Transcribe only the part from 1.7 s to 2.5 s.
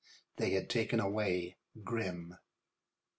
Grimm.